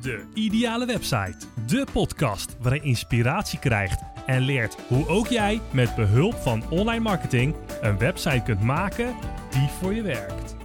De 0.00 0.24
Ideale 0.34 0.86
Website. 0.86 1.36
De 1.66 1.86
podcast 1.92 2.56
waarin 2.60 2.82
je 2.82 2.88
inspiratie 2.88 3.58
krijgt 3.58 4.02
en 4.26 4.40
leert 4.40 4.76
hoe 4.88 5.08
ook 5.08 5.26
jij 5.26 5.60
met 5.72 5.94
behulp 5.94 6.34
van 6.34 6.70
online 6.70 7.00
marketing 7.00 7.54
een 7.80 7.98
website 7.98 8.42
kunt 8.44 8.60
maken 8.60 9.14
die 9.50 9.68
voor 9.80 9.94
je 9.94 10.02
werkt. 10.02 10.56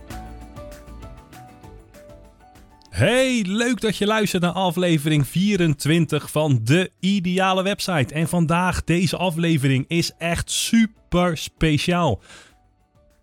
Hey, 2.89 3.43
leuk 3.47 3.81
dat 3.81 3.97
je 3.97 4.05
luistert 4.05 4.41
naar 4.41 4.51
aflevering 4.51 5.27
24 5.27 6.31
van 6.31 6.59
De 6.63 6.91
Ideale 6.99 7.63
Website. 7.63 8.13
En 8.13 8.27
vandaag, 8.27 8.83
deze 8.83 9.17
aflevering 9.17 9.85
is 9.87 10.11
echt 10.17 10.51
super 10.51 11.37
speciaal. 11.37 12.21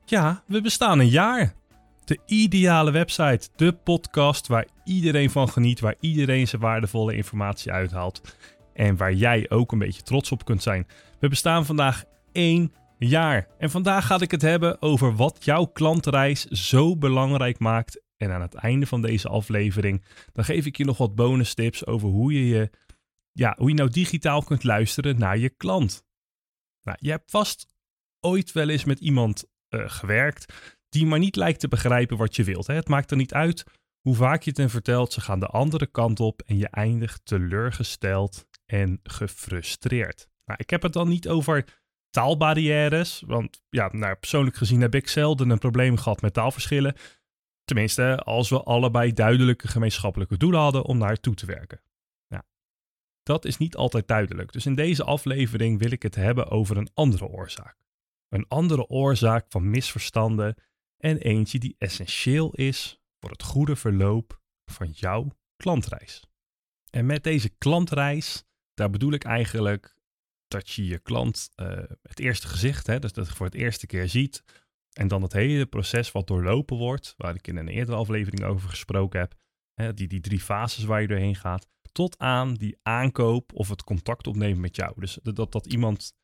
Ja, 0.05 0.43
we 0.47 0.61
bestaan 0.61 0.99
een 0.99 1.09
jaar. 1.09 1.55
De 2.05 2.19
ideale 2.27 2.91
website, 2.91 3.49
de 3.57 3.73
podcast 3.73 4.47
waar 4.47 4.67
iedereen 4.85 5.31
van 5.31 5.49
geniet, 5.49 5.81
waar 5.81 5.97
iedereen 6.01 6.49
zijn 6.49 6.63
waardevolle 6.63 7.15
informatie 7.15 7.73
uithaalt 7.73 8.37
en 8.75 8.97
waar 8.97 9.13
jij 9.13 9.51
ook 9.51 9.73
een 9.73 9.79
beetje 9.79 10.03
trots 10.03 10.33
op 10.33 10.45
kunt 10.45 10.63
zijn. 10.63 10.87
We 11.21 11.29
bestaan 11.29 11.67
vandaag 11.67 12.05
één 12.33 12.73
jaar 12.99 13.47
en 13.59 13.71
vandaag 13.71 14.07
ga 14.07 14.21
ik 14.21 14.31
het 14.31 14.43
hebben 14.43 14.83
over 14.83 15.17
wat 15.17 15.45
jouw 15.45 15.65
klantreis 15.65 16.45
zo 16.45 16.97
belangrijk 16.97 17.59
maakt. 17.59 18.03
En 18.17 18.31
aan 18.31 18.43
het 18.43 18.55
einde 18.55 18.87
van 18.87 19.03
deze 19.03 19.29
aflevering, 19.29 20.05
dan 20.33 20.45
geef 20.45 20.67
ik 20.67 20.77
je 20.77 20.85
nog 20.85 20.99
wat 20.99 21.15
bonus 21.15 21.55
tips 21.55 21.87
over 21.87 22.09
hoe 22.09 22.33
je, 22.33 22.47
je, 22.47 22.71
ja, 23.33 23.55
hoe 23.59 23.69
je 23.69 23.75
nou 23.75 23.91
digitaal 23.91 24.43
kunt 24.43 24.65
luisteren 24.65 25.19
naar 25.19 25.39
je 25.39 25.51
klant. 25.51 26.05
Nou, 26.83 26.97
je 27.01 27.11
hebt 27.11 27.31
vast 27.31 27.67
ooit 28.21 28.53
wel 28.53 28.69
eens 28.69 28.85
met 28.85 29.01
iemand 29.01 29.45
uh, 29.71 29.83
gewerkt 29.87 30.53
die 30.93 31.07
maar 31.07 31.19
niet 31.19 31.37
lijkt 31.37 31.61
te 31.61 31.69
begrijpen 31.69 32.17
wat 32.17 32.37
je 32.37 32.45
wilt. 32.45 32.67
Hè? 32.67 32.75
Het 32.75 32.89
maakt 32.89 33.11
er 33.11 33.17
niet 33.17 33.35
uit 33.35 33.65
hoe 34.01 34.15
vaak 34.15 34.43
je 34.43 34.51
het 34.51 34.59
hen 34.59 34.71
vertelt, 34.71 35.13
ze 35.13 35.21
gaan 35.21 35.41
de 35.41 35.47
andere 35.47 35.87
kant 35.87 36.21
op 36.21 36.43
en 36.47 36.59
je 36.59 36.69
eindigt 36.69 37.21
teleurgesteld 37.25 38.47
en 38.67 39.01
gefrustreerd. 39.03 40.29
Nou, 40.45 40.59
ik 40.63 40.71
heb 40.71 40.83
het 40.83 40.93
dan 40.93 41.09
niet 41.09 41.29
over 41.29 41.81
taalbarrières, 42.11 43.23
want 43.27 43.63
ja, 43.69 43.89
nou, 43.93 44.15
persoonlijk 44.15 44.57
gezien 44.57 44.81
heb 44.81 44.95
ik 44.95 45.09
zelden 45.09 45.51
een 45.51 45.59
probleem 45.59 45.97
gehad 45.97 46.21
met 46.21 46.33
taalverschillen. 46.33 46.95
Tenminste, 47.65 48.17
als 48.17 48.49
we 48.49 48.63
allebei 48.63 49.13
duidelijke 49.13 49.69
gemeenschappelijke 49.69 50.37
doelen 50.37 50.61
hadden 50.61 50.85
om 50.85 50.99
naartoe 50.99 51.35
te 51.35 51.47
werken. 51.47 51.81
Dat 53.23 53.45
is 53.45 53.57
niet 53.57 53.77
altijd 53.77 54.09
duidelijk. 54.09 54.53
Dus 54.53 54.67
in 54.67 54.75
deze 54.75 55.05
aflevering 55.05 55.79
wil 55.79 55.91
ik 55.91 56.03
het 56.03 56.15
hebben 56.15 56.51
over 56.51 56.77
een 56.77 56.91
andere 56.95 57.27
oorzaak. 57.27 57.77
Een 58.29 58.49
andere 58.49 58.89
oorzaak 58.89 59.47
van 59.49 59.71
misverstanden 59.71 60.55
en 61.05 61.19
eentje 61.19 61.59
die 61.59 61.75
essentieel 61.79 62.53
is 62.53 63.01
voor 63.21 63.31
het 63.31 63.43
goede 63.43 63.77
verloop 63.77 64.41
van 64.65 64.91
jouw 64.91 65.29
klantreis. 65.57 66.25
En 66.91 67.07
met 67.07 67.25
deze 67.25 67.49
klantreis, 67.49 68.45
daar 68.75 68.91
bedoel 68.91 69.13
ik 69.13 69.25
eigenlijk 69.25 69.97
dat 70.47 70.71
je 70.71 70.87
je 70.87 70.99
klant 70.99 71.51
uh, 71.57 71.83
het 72.03 72.19
eerste 72.19 72.49
gezicht, 72.49 72.87
hè, 72.87 72.99
dus 72.99 73.13
dat 73.13 73.27
je 73.27 73.35
voor 73.35 73.47
het 73.47 73.55
eerste 73.55 73.87
keer 73.87 74.09
ziet, 74.09 74.45
en 74.93 75.09
dan 75.09 75.23
het 75.23 75.33
hele 75.33 75.67
proces 75.67 76.13
wat 76.13 76.27
doorlopen 76.27 76.77
wordt, 76.77 77.15
waar 77.17 77.35
ik 77.35 77.49
in 77.49 77.57
een 77.57 77.69
eerdere 77.69 77.97
aflevering 77.97 78.45
over 78.45 78.69
gesproken 78.69 79.21
heb, 79.21 79.35
hè, 79.75 79.95
die, 79.95 80.09
die 80.09 80.21
drie 80.21 80.41
fases 80.41 80.85
waar 80.85 81.01
je 81.01 81.09
doorheen 81.09 81.37
gaat, 81.37 81.69
tot 81.93 82.19
aan 82.19 82.55
die 82.55 82.79
aankoop 82.83 83.53
of 83.55 83.69
het 83.69 83.85
contact 83.85 84.27
opnemen 84.27 84.61
met 84.61 84.77
jou. 84.77 85.01
Dus 85.01 85.19
dat, 85.23 85.53
dat 85.53 85.67
iemand 85.67 86.15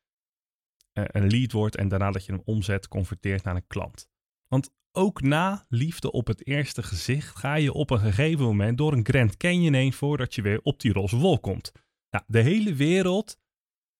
uh, 0.93 1.03
een 1.07 1.27
lead 1.27 1.51
wordt 1.51 1.75
en 1.75 1.87
daarna 1.87 2.11
dat 2.11 2.25
je 2.25 2.31
hem 2.31 2.41
omzet, 2.45 2.87
converteert 2.87 3.43
naar 3.43 3.55
een 3.55 3.67
klant. 3.67 4.09
Want 4.49 4.69
ook 4.91 5.21
na 5.21 5.65
liefde 5.69 6.11
op 6.11 6.27
het 6.27 6.47
eerste 6.47 6.83
gezicht 6.83 7.37
ga 7.37 7.55
je 7.55 7.73
op 7.73 7.89
een 7.89 7.99
gegeven 7.99 8.45
moment 8.45 8.77
door 8.77 8.93
een 8.93 9.05
Grand 9.05 9.37
Canyon 9.37 9.73
heen 9.73 9.93
voordat 9.93 10.35
je 10.35 10.41
weer 10.41 10.59
op 10.63 10.79
die 10.79 10.93
roze 10.93 11.17
wolk 11.17 11.41
komt. 11.41 11.71
Nou, 12.09 12.23
de 12.27 12.41
hele 12.41 12.73
wereld 12.73 13.37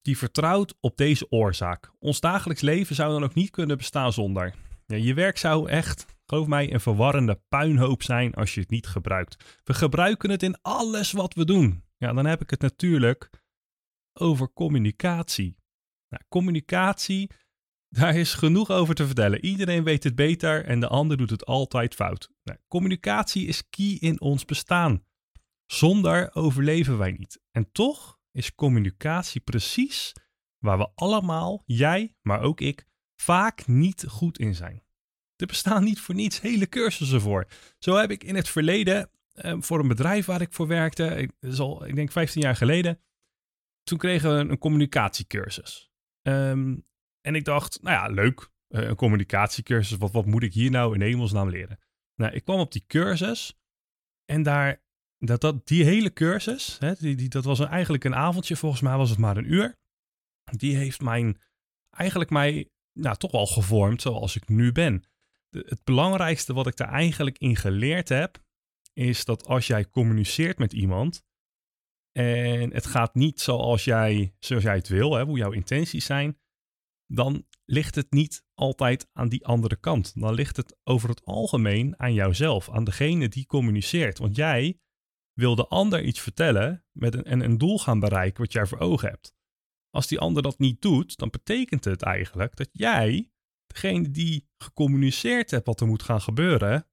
die 0.02 0.17
vertrouwt 0.17 0.75
op 0.80 0.97
deze 0.97 1.31
oorzaak. 1.31 1.92
Ons 1.99 2.20
dagelijks 2.20 2.61
leven 2.61 2.95
zou 2.95 3.11
dan 3.11 3.23
ook 3.23 3.33
niet 3.33 3.49
kunnen 3.49 3.77
bestaan 3.77 4.14
zonder. 4.14 4.55
Ja, 4.86 4.95
je 4.95 5.14
werk 5.14 5.37
zou 5.37 5.70
echt, 5.70 6.05
geloof 6.26 6.48
mij, 6.48 6.73
een 6.73 6.80
verwarrende 6.80 7.42
puinhoop 7.49 8.04
zijn 8.04 8.33
als 8.33 8.54
je 8.54 8.61
het 8.61 8.70
niet 8.70 8.87
gebruikt. 8.87 9.60
We 9.64 9.73
gebruiken 9.73 10.30
het 10.30 10.43
in 10.43 10.61
alles 10.61 11.11
wat 11.11 11.33
we 11.33 11.45
doen. 11.45 11.83
Ja, 11.98 12.14
dan 12.14 12.26
heb 12.26 12.42
ik 12.42 12.49
het 12.49 12.61
natuurlijk 12.61 13.30
over 14.14 14.54
communicatie. 14.54 15.58
Nou, 16.10 16.23
communicatie 16.30 17.30
daar 17.89 18.16
is 18.16 18.33
genoeg 18.33 18.70
over 18.70 18.95
te 18.95 19.05
vertellen. 19.05 19.45
Iedereen 19.45 19.83
weet 19.83 20.04
het 20.04 20.16
beter 20.16 20.66
en 20.66 20.80
de 20.80 20.88
ander 20.88 21.17
doet 21.17 21.30
het 21.30 21.45
altijd 21.45 21.95
fout. 21.95 22.30
Nou, 22.44 22.60
communicatie 22.67 23.48
is 23.48 23.70
key 23.70 23.98
in 24.00 24.22
ons 24.22 24.45
bestaan. 24.45 25.04
Zonder 25.66 26.36
overleven 26.36 26.98
wij 26.98 27.11
niet. 27.11 27.39
En 27.52 27.72
toch 27.72 28.20
is 28.32 28.55
communicatie 28.55 29.42
precies 29.42 30.14
waar 30.58 30.78
we 30.78 30.89
allemaal, 30.95 31.64
jij, 31.66 32.16
maar 32.22 32.42
ook 32.42 32.61
ik, 32.61 32.86
vaak 33.16 33.67
niet 33.67 34.05
goed 34.08 34.39
in 34.39 34.55
zijn. 34.55 34.83
Er 35.36 35.48
bestaan 35.48 35.83
niet 35.83 35.99
voor 35.99 36.16
niets 36.16 36.42
hele 36.42 36.70
cursussen 36.70 37.22
voor. 37.22 37.48
Zo 37.78 37.95
heb 37.95 38.11
ik 38.11 38.23
in 38.23 38.36
het 38.36 38.49
verleden 38.49 39.10
eh, 39.33 39.55
voor 39.60 39.80
een 39.80 39.88
bedrijf 39.88 40.26
waar 40.26 40.42
ik 40.42 40.54
voor 40.54 40.67
werkte, 40.67 41.05
ik, 41.05 41.32
al, 41.58 41.86
ik 41.86 41.95
denk 41.95 42.11
15 42.11 42.42
jaar 42.42 42.55
geleden, 42.55 42.99
toen 43.83 43.98
kregen 43.98 44.36
we 44.36 44.52
een 44.52 44.58
communicatiecursus. 44.58 45.92
Um, 46.22 46.88
en 47.21 47.35
ik 47.35 47.45
dacht, 47.45 47.81
nou 47.81 47.95
ja, 47.95 48.13
leuk, 48.13 48.49
uh, 48.69 48.87
een 48.87 48.95
communicatiecursus, 48.95 49.97
wat, 49.97 50.11
wat 50.11 50.25
moet 50.25 50.43
ik 50.43 50.53
hier 50.53 50.71
nou 50.71 50.93
in 50.93 51.02
hemelsnaam 51.02 51.49
leren? 51.49 51.80
Nou, 52.15 52.33
ik 52.33 52.43
kwam 52.43 52.59
op 52.59 52.71
die 52.71 52.83
cursus 52.87 53.57
en 54.25 54.43
daar, 54.43 54.83
dat, 55.17 55.41
dat, 55.41 55.67
die 55.67 55.83
hele 55.83 56.13
cursus, 56.13 56.77
hè, 56.80 56.93
die, 56.93 57.15
die, 57.15 57.30
dat 57.30 57.43
was 57.43 57.59
eigenlijk 57.59 58.03
een 58.03 58.15
avondje, 58.15 58.55
volgens 58.55 58.81
mij 58.81 58.97
was 58.97 59.09
het 59.09 59.19
maar 59.19 59.37
een 59.37 59.53
uur. 59.53 59.77
Die 60.52 60.75
heeft 60.75 61.02
mijn, 61.02 61.41
eigenlijk 61.89 62.30
mij, 62.30 62.69
nou, 62.99 63.17
toch 63.17 63.31
wel 63.31 63.47
gevormd 63.47 64.01
zoals 64.01 64.36
ik 64.36 64.47
nu 64.47 64.71
ben. 64.71 65.03
Het 65.49 65.83
belangrijkste 65.83 66.53
wat 66.53 66.67
ik 66.67 66.75
daar 66.75 66.89
eigenlijk 66.89 67.37
in 67.37 67.55
geleerd 67.55 68.09
heb, 68.09 68.43
is 68.93 69.25
dat 69.25 69.45
als 69.45 69.67
jij 69.67 69.89
communiceert 69.89 70.57
met 70.57 70.73
iemand, 70.73 71.23
en 72.11 72.73
het 72.73 72.86
gaat 72.86 73.15
niet 73.15 73.41
zoals 73.41 73.83
jij, 73.83 74.36
zoals 74.39 74.63
jij 74.63 74.75
het 74.75 74.87
wil, 74.87 75.13
hè, 75.13 75.23
hoe 75.23 75.37
jouw 75.37 75.51
intenties 75.51 76.05
zijn, 76.05 76.37
dan 77.11 77.45
ligt 77.65 77.95
het 77.95 78.11
niet 78.11 78.45
altijd 78.53 79.09
aan 79.14 79.30
die 79.30 79.45
andere 79.45 79.75
kant. 79.75 80.20
Dan 80.20 80.33
ligt 80.33 80.58
het 80.58 80.77
over 80.83 81.09
het 81.09 81.25
algemeen 81.25 81.99
aan 81.99 82.14
jouzelf, 82.14 82.70
aan 82.70 82.83
degene 82.83 83.27
die 83.27 83.45
communiceert. 83.45 84.17
Want 84.17 84.36
jij 84.36 84.80
wil 85.33 85.55
de 85.55 85.67
ander 85.67 86.03
iets 86.03 86.19
vertellen 86.19 86.86
met 86.92 87.14
een, 87.14 87.23
en 87.23 87.39
een 87.39 87.58
doel 87.58 87.80
gaan 87.80 87.99
bereiken 87.99 88.42
wat 88.43 88.52
jij 88.52 88.65
voor 88.65 88.80
ogen 88.80 89.09
hebt. 89.09 89.33
Als 89.89 90.08
die 90.08 90.19
ander 90.19 90.43
dat 90.43 90.59
niet 90.59 90.81
doet, 90.81 91.17
dan 91.17 91.30
betekent 91.30 91.83
het 91.83 92.02
eigenlijk 92.02 92.55
dat 92.55 92.69
jij, 92.71 93.31
degene 93.67 94.11
die 94.11 94.49
gecommuniceerd 94.58 95.52
hebt 95.52 95.65
wat 95.65 95.81
er 95.81 95.87
moet 95.87 96.03
gaan 96.03 96.21
gebeuren, 96.21 96.87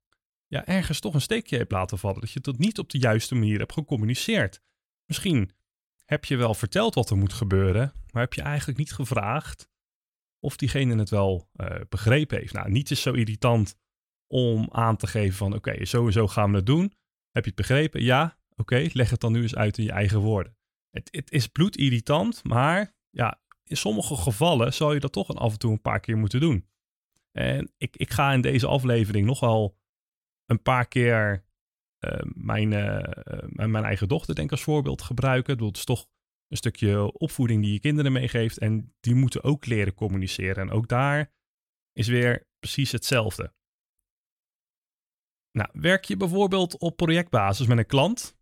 ja, 0.47 0.66
ergens 0.66 1.00
toch 1.00 1.15
een 1.15 1.21
steekje 1.21 1.56
hebt 1.56 1.72
laten 1.72 1.99
vallen. 1.99 2.21
Dat 2.21 2.31
je 2.31 2.41
dat 2.41 2.59
niet 2.59 2.78
op 2.78 2.91
de 2.91 2.99
juiste 2.99 3.34
manier 3.34 3.59
hebt 3.59 3.72
gecommuniceerd. 3.72 4.62
Misschien 5.05 5.50
heb 6.05 6.25
je 6.25 6.37
wel 6.37 6.55
verteld 6.55 6.94
wat 6.94 7.10
er 7.10 7.16
moet 7.16 7.32
gebeuren, 7.32 7.93
maar 8.12 8.22
heb 8.22 8.34
je 8.34 8.43
eigenlijk 8.43 8.78
niet 8.78 8.93
gevraagd 8.93 9.69
of 10.47 10.57
diegene 10.57 10.99
het 10.99 11.11
wel 11.11 11.49
uh, 11.57 11.67
begrepen 11.89 12.39
heeft. 12.39 12.53
Nou, 12.53 12.71
niets 12.71 12.91
is 12.91 13.03
zo 13.03 13.12
irritant 13.12 13.77
om 14.27 14.69
aan 14.71 14.97
te 14.97 15.07
geven 15.07 15.37
van 15.37 15.55
oké, 15.55 15.84
sowieso 15.84 16.27
gaan 16.27 16.51
we 16.51 16.57
het 16.57 16.67
doen. 16.67 16.93
Heb 17.31 17.45
je 17.45 17.51
het 17.51 17.55
begrepen? 17.55 18.03
Ja, 18.03 18.39
oké, 18.56 18.89
leg 18.93 19.11
het 19.11 19.21
dan 19.21 19.33
nu 19.33 19.43
eens 19.43 19.55
uit 19.55 19.79
in 19.79 19.85
je 19.85 19.91
eigen 19.91 20.21
woorden. 20.21 20.56
Het, 20.91 21.09
het 21.11 21.33
is 21.33 21.47
bloedirritant, 21.47 22.45
maar 22.45 22.95
ja, 23.11 23.41
in 23.62 23.77
sommige 23.77 24.17
gevallen 24.17 24.75
zal 24.75 24.93
je 24.93 25.01
dat 25.01 25.12
toch 25.12 25.35
af 25.35 25.53
en 25.53 25.59
toe 25.59 25.73
een 25.73 25.81
paar 25.81 26.01
keer 26.01 26.17
moeten 26.17 26.41
doen. 26.41 26.69
En 27.33 27.73
ik, 27.77 27.97
ik 27.97 28.11
ga 28.11 28.33
in 28.33 28.41
deze 28.41 28.67
aflevering 28.67 29.27
nog 29.27 29.41
wel 29.41 29.79
een 30.47 30.62
paar 30.62 30.89
keer 30.89 31.45
uh, 32.01 32.21
mijn, 32.35 32.73
uh, 32.73 33.67
mijn 33.67 33.85
eigen 33.85 34.09
dochter 34.09 34.35
denk 34.35 34.50
als 34.50 34.62
voorbeeld 34.62 35.03
gebruiken. 35.03 35.53
Ik 35.53 35.59
bedoel, 35.59 35.69
het 35.69 35.76
is 35.76 35.85
toch 35.85 36.06
een 36.48 36.56
stukje 36.56 37.12
opvoeding 37.12 37.62
die 37.62 37.72
je 37.72 37.81
kinderen 37.81 38.12
meegeeft. 38.12 38.58
En 38.58 38.94
die 39.00 39.14
moeten 39.14 39.43
ook 39.43 39.66
leren 39.66 39.94
communiceren. 39.94 40.56
En 40.56 40.70
ook 40.70 40.88
daar 40.88 41.32
is 41.93 42.08
weer 42.08 42.46
precies 42.58 42.93
hetzelfde. 42.93 43.54
Nou, 45.50 45.69
werk 45.72 46.04
je 46.04 46.16
bijvoorbeeld 46.16 46.78
op 46.78 46.96
projectbasis 46.96 47.66
met 47.66 47.78
een 47.78 47.87
klant, 47.87 48.37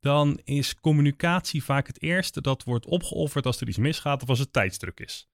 dan 0.00 0.40
is 0.44 0.74
communicatie 0.80 1.64
vaak 1.64 1.86
het 1.86 2.02
eerste 2.02 2.40
dat 2.40 2.64
wordt 2.64 2.86
opgeofferd 2.86 3.46
als 3.46 3.60
er 3.60 3.68
iets 3.68 3.78
misgaat 3.78 4.22
of 4.22 4.28
als 4.28 4.38
het 4.38 4.52
tijdsdruk 4.52 5.00
is. 5.00 5.28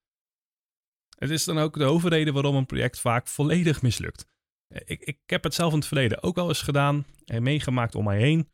Het 1.19 1.31
is 1.31 1.45
dan 1.45 1.59
ook 1.59 1.75
de 1.75 1.85
hoofdreden 1.85 2.35
waarom 2.35 2.57
een 2.57 2.67
project 2.67 3.01
vaak 3.01 3.27
volledig 3.27 3.83
mislukt. 3.83 4.27
Ik, 4.69 5.01
ik 5.01 5.21
heb 5.27 5.45
het 5.45 5.55
zelf 5.55 5.73
in 5.73 5.79
het 5.79 5.87
verleden 5.87 6.23
ook 6.23 6.35
wel 6.35 6.49
eens 6.49 6.63
gedaan 6.63 7.07
en 7.25 7.43
meegemaakt 7.43 7.95
om 7.95 8.05
mij 8.05 8.19
heen. 8.19 8.51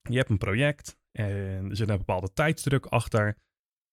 Je 0.00 0.16
hebt 0.16 0.30
een 0.30 0.38
project 0.38 0.99
en 1.12 1.70
er 1.70 1.76
zit 1.76 1.88
een 1.88 1.96
bepaalde 1.96 2.32
tijdsdruk 2.32 2.86
achter. 2.86 3.38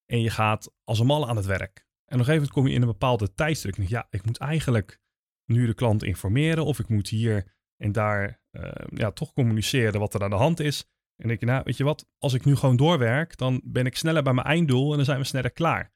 En 0.06 0.22
je 0.22 0.30
gaat 0.30 0.74
als 0.84 1.00
een 1.00 1.06
malle 1.06 1.28
aan 1.28 1.36
het 1.36 1.46
werk. 1.46 1.78
En 1.78 2.14
op 2.14 2.20
een 2.20 2.26
gegeven 2.26 2.34
moment 2.34 2.52
kom 2.52 2.68
je 2.68 2.74
in 2.74 2.82
een 2.82 2.88
bepaalde 2.88 3.34
tijdsdruk. 3.34 3.88
Ja, 3.88 4.08
ik 4.10 4.26
moet 4.26 4.38
eigenlijk 4.38 5.00
nu 5.46 5.66
de 5.66 5.74
klant 5.74 6.04
informeren. 6.04 6.66
Of 6.66 6.80
ik 6.80 6.88
moet 6.88 7.10
hier 7.10 7.56
en 7.78 7.92
daar 7.92 8.42
uh, 8.52 8.72
ja, 8.94 9.12
toch 9.12 9.34
communiceren 9.34 10.00
wat 10.00 10.14
er 10.14 10.24
aan 10.24 10.30
de 10.30 10.36
hand 10.36 10.60
is. 10.60 10.90
En 11.16 11.28
denk 11.28 11.40
je, 11.40 11.46
nou, 11.46 11.62
weet 11.64 11.78
je 11.78 11.84
wat, 11.84 12.08
als 12.18 12.34
ik 12.34 12.46
nu 12.46 12.56
gewoon 12.56 12.76
doorwerk, 12.76 13.38
dan 13.38 13.62
ben 13.64 13.86
ik 13.86 13.96
sneller 13.96 14.24
bij 14.24 14.34
mijn 14.34 14.48
einddoel 14.48 14.92
en 14.92 14.96
dan 14.96 15.06
zijn 15.06 15.20
we 15.20 15.26
sneller 15.26 15.52
klaar. 15.52 15.94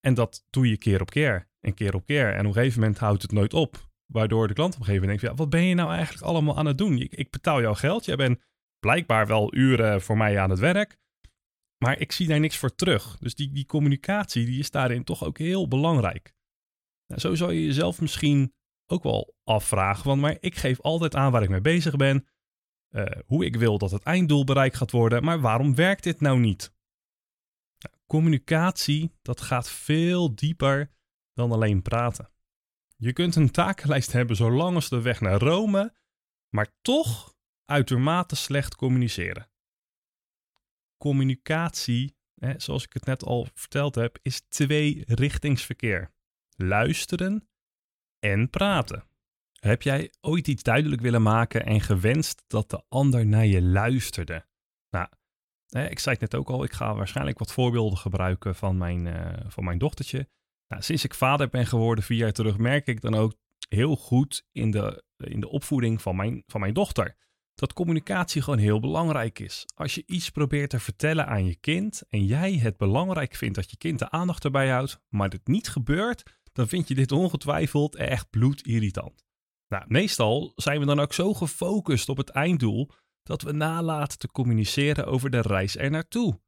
En 0.00 0.14
dat 0.14 0.44
doe 0.50 0.68
je 0.68 0.76
keer 0.76 1.00
op 1.00 1.10
keer 1.10 1.48
en 1.60 1.74
keer 1.74 1.94
op 1.94 2.06
keer. 2.06 2.32
En 2.32 2.40
op 2.40 2.46
een 2.46 2.52
gegeven 2.52 2.80
moment 2.80 2.98
houdt 2.98 3.22
het 3.22 3.32
nooit 3.32 3.54
op. 3.54 3.88
Waardoor 4.06 4.48
de 4.48 4.54
klant 4.54 4.74
op 4.74 4.80
een 4.80 4.84
gegeven 4.84 5.06
moment 5.08 5.20
denkt, 5.20 5.36
ja, 5.36 5.44
wat 5.44 5.50
ben 5.50 5.64
je 5.64 5.74
nou 5.74 5.92
eigenlijk 5.92 6.24
allemaal 6.24 6.56
aan 6.56 6.66
het 6.66 6.78
doen? 6.78 6.98
Ik, 6.98 7.14
ik 7.14 7.30
betaal 7.30 7.60
jouw 7.60 7.74
geld, 7.74 8.04
jij 8.04 8.16
bent 8.16 8.40
blijkbaar 8.80 9.26
wel 9.26 9.54
uren 9.54 10.02
voor 10.02 10.16
mij 10.16 10.38
aan 10.38 10.50
het 10.50 10.58
werk. 10.58 10.98
Maar 11.78 11.98
ik 11.98 12.12
zie 12.12 12.26
daar 12.26 12.40
niks 12.40 12.56
voor 12.56 12.74
terug. 12.74 13.18
Dus 13.18 13.34
die, 13.34 13.52
die 13.52 13.66
communicatie 13.66 14.46
die 14.46 14.58
is 14.58 14.70
daarin 14.70 15.04
toch 15.04 15.24
ook 15.24 15.38
heel 15.38 15.68
belangrijk. 15.68 16.34
Nou, 17.06 17.20
zo 17.20 17.34
zou 17.34 17.52
je 17.52 17.64
jezelf 17.64 18.00
misschien 18.00 18.54
ook 18.86 19.02
wel 19.02 19.34
afvragen. 19.44 20.06
Want 20.06 20.20
maar 20.20 20.36
ik 20.40 20.54
geef 20.54 20.80
altijd 20.80 21.14
aan 21.14 21.32
waar 21.32 21.42
ik 21.42 21.48
mee 21.48 21.60
bezig 21.60 21.96
ben. 21.96 22.26
Uh, 22.90 23.04
hoe 23.26 23.44
ik 23.44 23.56
wil 23.56 23.78
dat 23.78 23.90
het 23.90 24.02
einddoel 24.02 24.44
bereikt 24.44 24.76
gaat 24.76 24.90
worden. 24.90 25.24
Maar 25.24 25.40
waarom 25.40 25.74
werkt 25.74 26.02
dit 26.02 26.20
nou 26.20 26.38
niet? 26.38 26.74
Nou, 27.78 27.94
communicatie, 28.06 29.12
dat 29.22 29.40
gaat 29.40 29.70
veel 29.70 30.34
dieper 30.34 30.90
dan 31.32 31.52
alleen 31.52 31.82
praten. 31.82 32.30
Je 32.96 33.12
kunt 33.12 33.36
een 33.36 33.50
takenlijst 33.50 34.12
hebben 34.12 34.36
zolang 34.36 34.74
als 34.74 34.88
de 34.88 35.00
weg 35.00 35.20
naar 35.20 35.40
Rome, 35.40 35.94
maar 36.48 36.68
toch 36.82 37.35
uitermate 37.66 38.36
slecht 38.36 38.76
communiceren. 38.76 39.50
Communicatie, 40.96 42.16
hè, 42.34 42.60
zoals 42.60 42.84
ik 42.84 42.92
het 42.92 43.04
net 43.04 43.24
al 43.24 43.48
verteld 43.54 43.94
heb, 43.94 44.18
is 44.22 44.40
tweerichtingsverkeer. 44.40 46.12
Luisteren 46.56 47.48
en 48.18 48.50
praten. 48.50 49.04
Heb 49.60 49.82
jij 49.82 50.12
ooit 50.20 50.48
iets 50.48 50.62
duidelijk 50.62 51.02
willen 51.02 51.22
maken 51.22 51.66
en 51.66 51.80
gewenst 51.80 52.44
dat 52.46 52.70
de 52.70 52.82
ander 52.88 53.26
naar 53.26 53.46
je 53.46 53.62
luisterde? 53.62 54.46
Nou, 54.90 55.08
ik 55.90 55.98
zei 55.98 56.16
het 56.18 56.30
net 56.30 56.40
ook 56.40 56.48
al, 56.48 56.64
ik 56.64 56.72
ga 56.72 56.94
waarschijnlijk 56.94 57.38
wat 57.38 57.52
voorbeelden 57.52 57.98
gebruiken 57.98 58.54
van 58.54 58.76
mijn, 58.76 59.06
uh, 59.06 59.32
van 59.46 59.64
mijn 59.64 59.78
dochtertje. 59.78 60.28
Nou, 60.68 60.82
sinds 60.82 61.04
ik 61.04 61.14
vader 61.14 61.48
ben 61.48 61.66
geworden 61.66 62.04
vier 62.04 62.18
jaar 62.18 62.32
terug, 62.32 62.58
merk 62.58 62.86
ik 62.86 63.00
dan 63.00 63.14
ook 63.14 63.34
heel 63.68 63.96
goed 63.96 64.46
in 64.52 64.70
de, 64.70 65.04
in 65.16 65.40
de 65.40 65.48
opvoeding 65.48 66.02
van 66.02 66.16
mijn, 66.16 66.42
van 66.46 66.60
mijn 66.60 66.74
dochter. 66.74 67.16
Dat 67.56 67.72
communicatie 67.72 68.42
gewoon 68.42 68.58
heel 68.58 68.80
belangrijk 68.80 69.38
is. 69.38 69.64
Als 69.74 69.94
je 69.94 70.02
iets 70.06 70.30
probeert 70.30 70.70
te 70.70 70.80
vertellen 70.80 71.26
aan 71.26 71.46
je 71.46 71.56
kind 71.56 72.02
en 72.08 72.24
jij 72.24 72.52
het 72.52 72.76
belangrijk 72.76 73.34
vindt 73.34 73.54
dat 73.54 73.70
je 73.70 73.76
kind 73.76 73.98
de 73.98 74.10
aandacht 74.10 74.44
erbij 74.44 74.68
houdt, 74.68 75.00
maar 75.08 75.28
dit 75.28 75.46
niet 75.46 75.68
gebeurt, 75.68 76.22
dan 76.52 76.68
vind 76.68 76.88
je 76.88 76.94
dit 76.94 77.12
ongetwijfeld 77.12 77.96
echt 77.96 78.30
bloedirritant. 78.30 79.24
Nou, 79.68 79.84
meestal 79.88 80.52
zijn 80.56 80.80
we 80.80 80.86
dan 80.86 81.00
ook 81.00 81.12
zo 81.12 81.34
gefocust 81.34 82.08
op 82.08 82.16
het 82.16 82.28
einddoel 82.28 82.90
dat 83.22 83.42
we 83.42 83.52
nalaten 83.52 84.18
te 84.18 84.28
communiceren 84.28 85.06
over 85.06 85.30
de 85.30 85.40
reis 85.40 85.76
er 85.76 85.90
naartoe. 85.90 86.40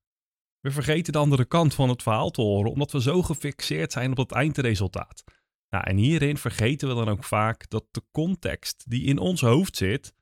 We 0.61 0.70
vergeten 0.70 1.12
de 1.12 1.19
andere 1.19 1.44
kant 1.44 1.75
van 1.75 1.88
het 1.88 2.02
verhaal 2.02 2.31
te 2.31 2.40
horen, 2.40 2.70
omdat 2.70 2.93
we 2.93 3.00
zo 3.00 3.22
gefixeerd 3.22 3.93
zijn 3.93 4.11
op 4.11 4.16
het 4.16 4.32
eindresultaat. 4.32 5.25
Nou, 5.70 5.84
en 5.84 5.96
hierin 5.96 6.37
vergeten 6.37 6.88
we 6.88 6.94
dan 6.94 7.08
ook 7.08 7.25
vaak 7.25 7.70
dat 7.70 7.84
de 7.90 8.02
context 8.11 8.84
die 8.90 9.04
in 9.04 9.19
ons 9.19 9.40
hoofd 9.40 9.76
zit, 9.76 10.12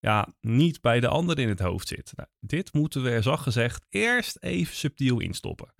ja, 0.00 0.34
niet 0.40 0.80
bij 0.80 1.00
de 1.00 1.08
ander 1.08 1.38
in 1.38 1.48
het 1.48 1.60
hoofd 1.60 1.88
zit. 1.88 2.12
Nou, 2.16 2.28
dit 2.40 2.72
moeten 2.72 3.02
we 3.02 3.10
er 3.10 3.22
zacht 3.22 3.42
gezegd 3.42 3.86
eerst 3.88 4.36
even 4.40 4.74
subtiel 4.74 5.20
instoppen. 5.20 5.74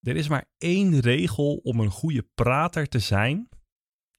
Er 0.00 0.16
is 0.16 0.28
maar 0.28 0.50
één 0.58 1.00
regel 1.00 1.56
om 1.56 1.80
een 1.80 1.90
goede 1.90 2.22
prater 2.34 2.88
te 2.88 2.98
zijn, 2.98 3.48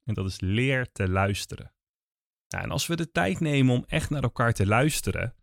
en 0.03 0.13
dat 0.13 0.25
is 0.25 0.39
leer 0.39 0.91
te 0.91 1.09
luisteren. 1.09 1.73
Nou, 2.47 2.63
en 2.63 2.71
als 2.71 2.87
we 2.87 2.95
de 2.95 3.11
tijd 3.11 3.39
nemen 3.39 3.75
om 3.75 3.83
echt 3.87 4.09
naar 4.09 4.23
elkaar 4.23 4.53
te 4.53 4.65
luisteren, 4.65 5.35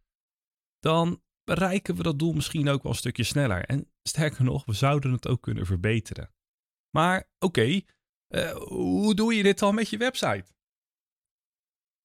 dan 0.78 1.22
bereiken 1.44 1.94
we 1.96 2.02
dat 2.02 2.18
doel 2.18 2.32
misschien 2.32 2.68
ook 2.68 2.82
wel 2.82 2.92
een 2.92 2.98
stukje 2.98 3.24
sneller. 3.24 3.64
En 3.64 3.90
sterker 4.02 4.44
nog, 4.44 4.64
we 4.64 4.72
zouden 4.72 5.12
het 5.12 5.28
ook 5.28 5.42
kunnen 5.42 5.66
verbeteren. 5.66 6.34
Maar 6.90 7.30
oké, 7.38 7.80
eh, 8.26 8.52
hoe 8.56 9.14
doe 9.14 9.34
je 9.34 9.42
dit 9.42 9.58
dan 9.58 9.74
met 9.74 9.90
je 9.90 9.96
website? 9.96 10.44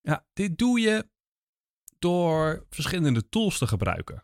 Ja, 0.01 0.27
dit 0.33 0.57
doe 0.57 0.79
je 0.79 1.09
door 2.03 2.65
verschillende 2.69 3.29
tools 3.29 3.57
te 3.57 3.67
gebruiken. 3.67 4.23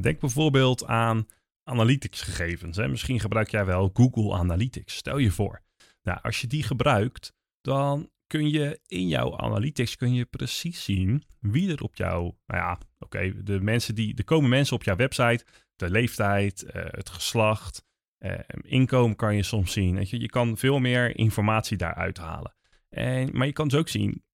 Denk 0.00 0.20
bijvoorbeeld 0.20 0.86
aan 0.86 1.26
analytics 1.64 2.20
gegevens. 2.20 2.76
Hè. 2.76 2.88
Misschien 2.88 3.20
gebruik 3.20 3.50
jij 3.50 3.64
wel 3.64 3.90
Google 3.92 4.34
Analytics. 4.34 4.96
Stel 4.96 5.18
je 5.18 5.30
voor. 5.30 5.62
Nou, 6.02 6.18
als 6.22 6.40
je 6.40 6.46
die 6.46 6.62
gebruikt, 6.62 7.32
dan 7.60 8.10
kun 8.26 8.50
je 8.50 8.80
in 8.86 9.08
jouw 9.08 9.36
analytics 9.38 9.96
kun 9.96 10.14
je 10.14 10.24
precies 10.24 10.84
zien 10.84 11.22
wie 11.40 11.72
er 11.72 11.82
op 11.82 11.96
jou, 11.96 12.22
nou 12.46 12.60
ja, 12.60 12.78
oké, 12.98 13.42
de 13.42 13.60
mensen 13.60 13.94
die, 13.94 14.16
er 14.16 14.24
komen 14.24 14.50
mensen 14.50 14.76
op 14.76 14.82
jouw 14.82 14.96
website, 14.96 15.44
de 15.76 15.90
leeftijd, 15.90 16.64
uh, 16.64 16.70
het 16.72 17.08
geslacht, 17.08 17.84
uh, 18.18 18.38
inkomen 18.60 19.16
kan 19.16 19.36
je 19.36 19.42
soms 19.42 19.72
zien. 19.72 20.06
Je, 20.06 20.20
je 20.20 20.28
kan 20.28 20.56
veel 20.56 20.78
meer 20.78 21.16
informatie 21.16 21.76
daaruit 21.76 22.18
halen. 22.18 22.54
En, 22.88 23.36
maar 23.36 23.46
je 23.46 23.52
kan 23.52 23.68
dus 23.68 23.78
ook 23.78 23.88
zien 23.88 24.24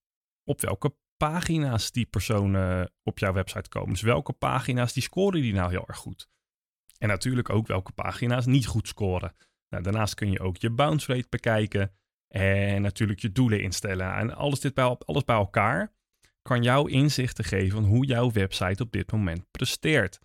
op 0.44 0.60
welke 0.60 0.94
pagina's 1.28 1.92
die 1.92 2.06
personen 2.06 2.92
op 3.02 3.18
jouw 3.18 3.32
website 3.32 3.68
komen. 3.68 3.90
Dus 3.90 4.02
welke 4.02 4.32
pagina's 4.32 4.92
die 4.92 5.02
scoren 5.02 5.40
die 5.40 5.52
nou 5.52 5.70
heel 5.70 5.84
erg 5.86 5.96
goed. 5.96 6.28
En 6.98 7.08
natuurlijk 7.08 7.50
ook 7.50 7.66
welke 7.66 7.92
pagina's 7.92 8.46
niet 8.46 8.66
goed 8.66 8.88
scoren. 8.88 9.34
Nou, 9.68 9.82
daarnaast 9.82 10.14
kun 10.14 10.30
je 10.30 10.40
ook 10.40 10.56
je 10.56 10.70
bounce 10.70 11.12
rate 11.12 11.26
bekijken. 11.28 11.92
En 12.28 12.82
natuurlijk 12.82 13.20
je 13.20 13.32
doelen 13.32 13.62
instellen. 13.62 14.14
En 14.14 14.34
alles, 14.34 14.60
dit 14.60 14.74
bij, 14.74 14.84
alles 14.84 15.24
bij 15.24 15.36
elkaar 15.36 15.94
kan 16.42 16.62
jou 16.62 16.90
inzichten 16.90 17.44
geven 17.44 17.70
van 17.70 17.84
hoe 17.84 18.06
jouw 18.06 18.30
website 18.30 18.82
op 18.82 18.92
dit 18.92 19.12
moment 19.12 19.50
presteert. 19.50 20.20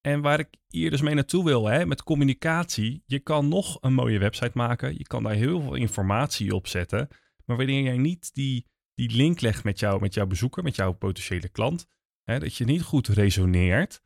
En 0.00 0.20
waar 0.20 0.38
ik 0.38 0.48
hier 0.68 0.90
dus 0.90 1.00
mee 1.00 1.14
naartoe 1.14 1.44
wil, 1.44 1.66
hè, 1.66 1.86
met 1.86 2.02
communicatie. 2.02 3.02
Je 3.06 3.18
kan 3.18 3.48
nog 3.48 3.78
een 3.80 3.94
mooie 3.94 4.18
website 4.18 4.52
maken. 4.54 4.98
Je 4.98 5.06
kan 5.06 5.22
daar 5.22 5.34
heel 5.34 5.60
veel 5.60 5.74
informatie 5.74 6.54
op 6.54 6.66
zetten. 6.66 7.08
Maar 7.44 7.56
wanneer 7.56 7.82
jij 7.82 7.96
niet 7.96 8.34
die, 8.34 8.66
die 8.96 9.10
link 9.10 9.40
legt 9.40 9.64
met, 9.64 9.78
jou, 9.78 10.00
met 10.00 10.14
jouw 10.14 10.26
bezoeker, 10.26 10.62
met 10.62 10.76
jouw 10.76 10.92
potentiële 10.92 11.48
klant, 11.48 11.86
hè, 12.22 12.38
dat 12.38 12.56
je 12.56 12.64
niet 12.64 12.82
goed 12.82 13.08
resoneert, 13.08 14.02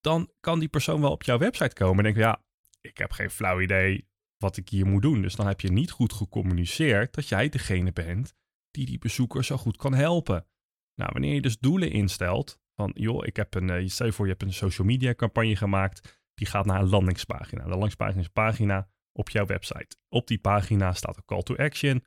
dan 0.00 0.30
kan 0.40 0.58
die 0.58 0.68
persoon 0.68 1.00
wel 1.00 1.10
op 1.10 1.22
jouw 1.22 1.38
website 1.38 1.74
komen 1.74 1.96
en 1.96 2.04
denken, 2.04 2.22
ja, 2.22 2.44
ik 2.80 2.98
heb 2.98 3.12
geen 3.12 3.30
flauw 3.30 3.60
idee 3.60 4.08
wat 4.36 4.56
ik 4.56 4.68
hier 4.68 4.86
moet 4.86 5.02
doen. 5.02 5.22
Dus 5.22 5.34
dan 5.34 5.46
heb 5.46 5.60
je 5.60 5.72
niet 5.72 5.90
goed 5.90 6.12
gecommuniceerd 6.12 7.14
dat 7.14 7.28
jij 7.28 7.48
degene 7.48 7.92
bent 7.92 8.34
die 8.70 8.86
die 8.86 8.98
bezoeker 8.98 9.44
zo 9.44 9.56
goed 9.56 9.76
kan 9.76 9.94
helpen. 9.94 10.46
Nou, 10.94 11.10
wanneer 11.12 11.34
je 11.34 11.40
dus 11.40 11.58
doelen 11.58 11.90
instelt, 11.90 12.60
van 12.74 12.90
joh, 12.94 13.26
ik 13.26 13.36
heb 13.36 13.54
een, 13.54 13.68
uh, 13.68 13.88
stel 13.88 14.06
je 14.06 14.12
voor 14.12 14.24
je 14.24 14.30
hebt 14.30 14.42
een 14.42 14.52
social 14.52 14.86
media 14.86 15.14
campagne 15.14 15.56
gemaakt, 15.56 16.24
die 16.34 16.46
gaat 16.46 16.66
naar 16.66 16.80
een 16.80 16.88
landingspagina. 16.88 17.62
De 17.62 17.68
landingspagina 17.68 18.20
is 18.20 18.26
een 18.26 18.32
pagina 18.32 18.88
op 19.12 19.30
jouw 19.30 19.46
website. 19.46 19.96
Op 20.08 20.26
die 20.26 20.38
pagina 20.38 20.92
staat 20.92 21.16
een 21.16 21.24
call 21.24 21.42
to 21.42 21.56
action, 21.56 22.04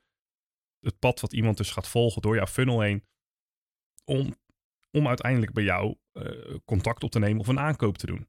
het 0.79 0.99
pad 0.99 1.19
wat 1.19 1.33
iemand 1.33 1.57
dus 1.57 1.71
gaat 1.71 1.87
volgen 1.87 2.21
door 2.21 2.35
jouw 2.35 2.47
funnel 2.47 2.81
heen, 2.81 3.05
om, 4.05 4.35
om 4.91 5.07
uiteindelijk 5.07 5.53
bij 5.53 5.63
jou 5.63 5.95
uh, 6.13 6.57
contact 6.65 7.03
op 7.03 7.11
te 7.11 7.19
nemen 7.19 7.39
of 7.39 7.47
een 7.47 7.59
aankoop 7.59 7.97
te 7.97 8.05
doen. 8.05 8.27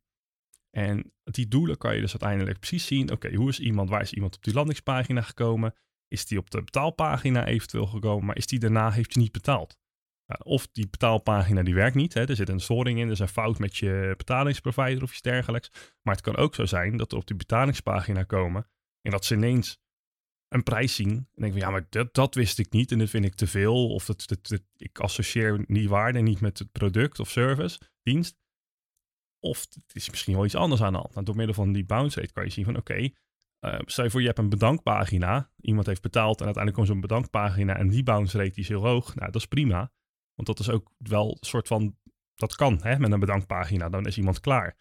En 0.70 1.12
die 1.24 1.48
doelen 1.48 1.78
kan 1.78 1.94
je 1.94 2.00
dus 2.00 2.10
uiteindelijk 2.10 2.58
precies 2.58 2.86
zien. 2.86 3.12
Oké, 3.12 3.34
hoe 3.34 3.48
is 3.48 3.60
iemand, 3.60 3.88
waar 3.88 4.00
is 4.00 4.12
iemand 4.12 4.36
op 4.36 4.42
die 4.42 4.54
landingspagina 4.54 5.20
gekomen? 5.20 5.74
Is 6.08 6.26
die 6.26 6.38
op 6.38 6.50
de 6.50 6.62
betaalpagina 6.62 7.46
eventueel 7.46 7.86
gekomen, 7.86 8.26
maar 8.26 8.36
is 8.36 8.46
die 8.46 8.58
daarna, 8.58 8.90
heeft 8.90 9.14
je 9.14 9.20
niet 9.20 9.32
betaald? 9.32 9.78
Nou, 10.26 10.42
of 10.44 10.68
die 10.72 10.88
betaalpagina 10.88 11.62
die 11.62 11.74
werkt 11.74 11.96
niet, 11.96 12.14
hè, 12.14 12.28
er 12.28 12.36
zit 12.36 12.48
een 12.48 12.60
storing 12.60 12.98
in, 12.98 13.06
er 13.06 13.12
is 13.12 13.18
een 13.18 13.28
fout 13.28 13.58
met 13.58 13.76
je 13.76 14.14
betalingsprovider 14.16 15.02
of 15.02 15.10
iets 15.10 15.22
dergelijks. 15.22 15.70
Maar 16.02 16.14
het 16.14 16.24
kan 16.24 16.36
ook 16.36 16.54
zo 16.54 16.66
zijn 16.66 16.96
dat 16.96 17.10
we 17.10 17.16
op 17.16 17.26
die 17.26 17.36
betalingspagina 17.36 18.22
komen 18.22 18.66
en 19.00 19.10
dat 19.10 19.24
ze 19.24 19.34
ineens 19.34 19.78
een 20.50 20.62
prijs 20.62 20.94
zien. 20.94 21.10
En 21.10 21.26
denken 21.34 21.60
van 21.60 21.68
ja, 21.68 21.70
maar 21.70 21.86
dat, 21.88 22.14
dat 22.14 22.34
wist 22.34 22.58
ik 22.58 22.72
niet 22.72 22.92
en 22.92 22.98
dat 22.98 23.10
vind 23.10 23.24
ik 23.24 23.34
te 23.34 23.46
veel. 23.46 23.88
Of 23.88 24.04
dat, 24.04 24.26
ik 24.76 24.98
associeer 24.98 25.64
die 25.66 25.88
waarde 25.88 26.20
niet 26.20 26.40
met 26.40 26.58
het 26.58 26.72
product 26.72 27.20
of 27.20 27.30
service, 27.30 27.80
dienst. 28.02 28.38
Of 29.38 29.66
het 29.70 29.94
is 29.94 30.10
misschien 30.10 30.34
wel 30.34 30.44
iets 30.44 30.54
anders 30.54 30.82
aan 30.82 30.92
de. 30.92 31.08
Nou, 31.12 31.24
door 31.24 31.36
middel 31.36 31.54
van 31.54 31.72
die 31.72 31.84
bounce 31.84 32.20
rate 32.20 32.32
kan 32.32 32.44
je 32.44 32.50
zien 32.50 32.64
van 32.64 32.76
oké, 32.76 32.92
okay, 32.92 33.14
uh, 33.60 33.80
stel 33.84 34.04
je 34.04 34.10
voor 34.10 34.20
je 34.20 34.26
hebt 34.26 34.38
een 34.38 34.48
bedankpagina. 34.48 35.50
Iemand 35.60 35.86
heeft 35.86 36.02
betaald 36.02 36.40
en 36.40 36.44
uiteindelijk 36.44 36.74
komt 36.74 36.86
zo'n 36.86 37.08
bedankpagina 37.08 37.76
en 37.76 37.88
die 37.88 38.02
bounce 38.02 38.38
rate 38.38 38.60
is 38.60 38.68
heel 38.68 38.86
hoog. 38.86 39.14
Nou, 39.14 39.30
dat 39.30 39.40
is 39.40 39.48
prima. 39.48 39.92
Want 40.34 40.48
dat 40.48 40.58
is 40.58 40.70
ook 40.70 40.90
wel 40.98 41.30
een 41.30 41.46
soort 41.46 41.66
van, 41.66 41.96
dat 42.34 42.54
kan 42.54 42.78
hè, 42.82 42.98
met 42.98 43.12
een 43.12 43.20
bedankpagina. 43.20 43.88
Dan 43.88 44.06
is 44.06 44.18
iemand 44.18 44.40
klaar. 44.40 44.76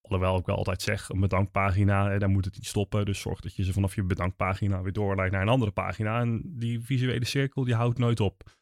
Alhoewel 0.00 0.38
ik 0.38 0.46
wel 0.46 0.56
altijd 0.56 0.82
zeg, 0.82 1.08
een 1.08 1.20
bedankpagina, 1.20 2.18
daar 2.18 2.28
moet 2.28 2.44
het 2.44 2.54
niet 2.54 2.66
stoppen. 2.66 3.04
Dus 3.04 3.20
zorg 3.20 3.40
dat 3.40 3.56
je 3.56 3.64
ze 3.64 3.72
vanaf 3.72 3.94
je 3.94 4.02
bedankpagina 4.02 4.82
weer 4.82 4.92
doorleidt 4.92 5.32
naar 5.32 5.42
een 5.42 5.48
andere 5.48 5.70
pagina. 5.70 6.20
En 6.20 6.42
die 6.44 6.80
visuele 6.80 7.24
cirkel, 7.24 7.64
die 7.64 7.74
houdt 7.74 7.98
nooit 7.98 8.20
op. 8.20 8.58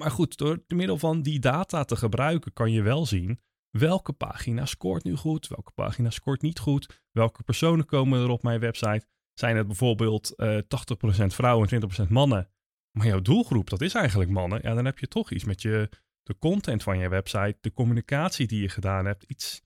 Maar 0.00 0.10
goed, 0.10 0.36
door 0.36 0.64
middel 0.68 0.98
van 0.98 1.22
die 1.22 1.38
data 1.38 1.84
te 1.84 1.96
gebruiken 1.96 2.52
kan 2.52 2.72
je 2.72 2.82
wel 2.82 3.06
zien 3.06 3.40
welke 3.70 4.12
pagina 4.12 4.66
scoort 4.66 5.04
nu 5.04 5.16
goed, 5.16 5.48
welke 5.48 5.72
pagina 5.72 6.10
scoort 6.10 6.42
niet 6.42 6.58
goed, 6.58 7.02
welke 7.10 7.42
personen 7.42 7.86
komen 7.86 8.22
er 8.22 8.28
op 8.28 8.42
mijn 8.42 8.60
website. 8.60 9.06
Zijn 9.34 9.56
het 9.56 9.66
bijvoorbeeld 9.66 10.32
uh, 10.36 10.58
eh, 10.58 10.64
80% 11.24 11.26
vrouwen 11.26 11.68
en 11.68 12.06
20% 12.06 12.08
mannen, 12.08 12.50
maar 12.98 13.06
jouw 13.06 13.20
doelgroep, 13.20 13.70
dat 13.70 13.80
is 13.80 13.94
eigenlijk 13.94 14.30
mannen, 14.30 14.60
ja, 14.62 14.74
dan 14.74 14.84
heb 14.84 14.98
je 14.98 15.08
toch 15.08 15.30
iets 15.30 15.44
met 15.44 15.62
je, 15.62 15.88
de 16.22 16.38
content 16.38 16.82
van 16.82 16.98
je 16.98 17.08
website, 17.08 17.56
de 17.60 17.72
communicatie 17.72 18.46
die 18.46 18.62
je 18.62 18.68
gedaan 18.68 19.06
hebt, 19.06 19.22
iets 19.22 19.62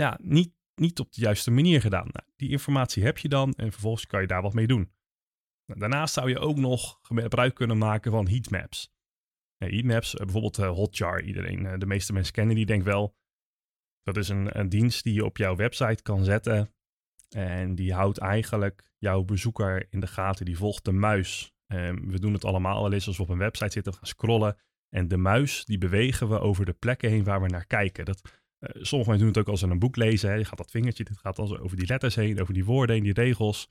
ja, 0.00 0.18
niet, 0.22 0.52
niet 0.74 1.00
op 1.00 1.12
de 1.12 1.20
juiste 1.20 1.50
manier 1.50 1.80
gedaan. 1.80 2.08
Nou, 2.12 2.26
die 2.36 2.50
informatie 2.50 3.04
heb 3.04 3.18
je 3.18 3.28
dan 3.28 3.52
en 3.54 3.72
vervolgens 3.72 4.06
kan 4.06 4.20
je 4.20 4.26
daar 4.26 4.42
wat 4.42 4.54
mee 4.54 4.66
doen. 4.66 4.92
Nou, 5.66 5.80
daarnaast 5.80 6.14
zou 6.14 6.28
je 6.28 6.38
ook 6.38 6.56
nog 6.56 6.98
gebruik 7.02 7.54
kunnen 7.54 7.78
maken 7.78 8.10
van 8.10 8.28
heatmaps. 8.28 8.94
Ja, 9.56 9.66
heatmaps, 9.66 10.14
eh, 10.14 10.24
bijvoorbeeld 10.24 10.58
uh, 10.58 10.68
Hotjar, 10.70 11.22
iedereen, 11.22 11.64
uh, 11.64 11.74
de 11.78 11.86
meeste 11.86 12.12
mensen 12.12 12.32
kennen 12.32 12.56
die 12.56 12.66
denk 12.66 12.82
wel. 12.82 13.16
Dat 14.02 14.16
is 14.16 14.28
een, 14.28 14.58
een 14.58 14.68
dienst 14.68 15.04
die 15.04 15.14
je 15.14 15.24
op 15.24 15.36
jouw 15.36 15.56
website 15.56 16.02
kan 16.02 16.24
zetten. 16.24 16.74
En 17.28 17.74
die 17.74 17.94
houdt 17.94 18.18
eigenlijk 18.18 18.92
jouw 18.98 19.22
bezoeker 19.22 19.86
in 19.90 20.00
de 20.00 20.06
gaten. 20.06 20.44
Die 20.44 20.56
volgt 20.56 20.84
de 20.84 20.92
muis. 20.92 21.54
Um, 21.66 22.10
we 22.10 22.20
doen 22.20 22.32
het 22.32 22.44
allemaal 22.44 22.76
al 22.76 22.92
eens 22.92 23.06
als 23.06 23.16
we 23.16 23.22
op 23.22 23.28
een 23.28 23.38
website 23.38 23.70
zitten, 23.70 23.94
gaan 23.94 24.06
scrollen. 24.06 24.56
En 24.88 25.08
de 25.08 25.16
muis, 25.16 25.64
die 25.64 25.78
bewegen 25.78 26.28
we 26.28 26.38
over 26.38 26.64
de 26.64 26.72
plekken 26.72 27.10
heen 27.10 27.24
waar 27.24 27.42
we 27.42 27.48
naar 27.48 27.66
kijken. 27.66 28.04
Dat, 28.04 28.45
sommige 28.58 29.10
mensen 29.10 29.18
doen 29.18 29.28
het 29.28 29.38
ook 29.38 29.48
als 29.48 29.60
ze 29.60 29.66
een 29.66 29.78
boek 29.78 29.96
lezen. 29.96 30.30
Hè. 30.30 30.36
Je 30.36 30.44
gaat 30.44 30.58
dat 30.58 30.70
vingertje, 30.70 31.04
dit 31.04 31.18
gaat 31.18 31.36
dan 31.36 31.58
over 31.58 31.76
die 31.76 31.86
letters 31.86 32.14
heen, 32.14 32.40
over 32.40 32.54
die 32.54 32.64
woorden 32.64 32.94
heen, 32.94 33.04
die 33.04 33.12
regels. 33.12 33.66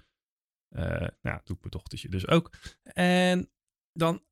Uh, 0.70 1.08
nou, 1.22 1.42
doe 1.44 1.58
ik 1.62 1.82
mijn 1.82 2.10
dus 2.10 2.28
ook. 2.28 2.54
En 2.84 3.52
dan 3.92 4.24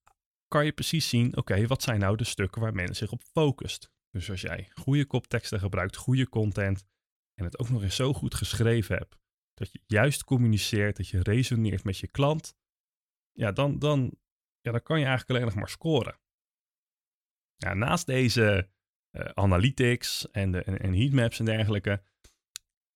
kan 0.48 0.66
je 0.66 0.74
precies 0.74 1.10
zien, 1.10 1.38
oké, 1.38 1.68
wat 1.68 1.84
zijn 1.84 2.00
nou 2.00 2.18
de 2.18 2.24
stukken 2.24 2.62
waar 2.62 2.74
mensen 2.74 2.96
zich 2.96 3.12
op 3.12 3.22
focust. 3.24 3.92
Dus 4.10 4.30
als 4.30 4.42
jij 4.42 4.70
goede 4.74 5.06
kopteksten 5.06 5.60
gebruikt, 5.60 5.96
goede 5.96 6.30
content 6.30 6.86
en 7.34 7.46
het 7.46 7.60
ook 7.60 7.70
nog 7.70 7.84
eens 7.84 7.96
zo 7.96 8.14
goed 8.14 8.36
geschreven 8.36 8.98
hebt, 8.98 9.18
dat 9.54 9.72
je 9.72 9.82
juist 9.86 10.24
communiceert, 10.24 10.98
dat 10.98 11.08
je 11.08 11.24
resoneert 11.24 11.84
met 11.84 11.98
je 11.98 12.08
klant, 12.08 12.56
ja, 13.32 13.52
dan, 13.52 13.80
dan, 13.80 14.18
ja, 14.62 14.72
dan 14.72 14.84
kan 14.84 15.00
je 15.00 15.06
eigenlijk 15.06 15.30
alleen 15.30 15.52
nog 15.52 15.60
maar 15.60 15.70
scoren. 15.70 16.20
Ja, 17.56 17.74
naast 17.74 18.06
deze 18.06 18.70
uh, 19.14 19.26
analytics 19.34 20.32
en, 20.32 20.52
de, 20.52 20.64
en, 20.64 20.94
heatmaps 20.94 21.40
en 21.40 21.46
dergelijke, 21.46 22.02